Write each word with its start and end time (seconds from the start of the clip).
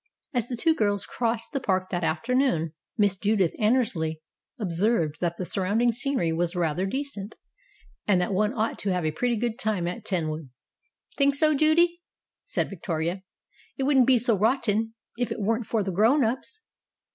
As 0.33 0.47
the 0.47 0.55
two 0.57 0.73
girls 0.73 1.05
crossed 1.05 1.51
the 1.51 1.59
park 1.59 1.91
that 1.91 2.03
afternoon 2.03 2.73
Miss 2.97 3.15
Judith 3.15 3.53
Annersley 3.59 4.19
observed 4.57 5.17
that 5.21 5.37
the 5.37 5.45
surrounding 5.45 5.91
scenery 5.91 6.33
was 6.33 6.55
rather 6.55 6.87
decent, 6.87 7.35
and 8.07 8.19
that 8.19 8.33
one 8.33 8.51
ought 8.51 8.79
to 8.79 8.89
have 8.91 9.05
a 9.05 9.11
pretty 9.11 9.37
good 9.37 9.59
time 9.59 9.85
at 9.87 10.03
Tenwood. 10.03 10.49
THE 11.19 11.25
TENWOOD 11.25 11.29
WITCH 11.33 11.39
245 11.39 11.39
"Think 11.39 11.39
so, 11.39 11.53
Judy?" 11.53 12.01
said 12.45 12.69
Victoria. 12.71 13.21
"It 13.77 13.83
wouldn't 13.83 14.07
be 14.07 14.17
so 14.17 14.35
rotten 14.35 14.95
if 15.19 15.31
it 15.31 15.39
weren't 15.39 15.67
for 15.67 15.83
the 15.83 15.91
grown 15.91 16.23
ups." 16.23 16.61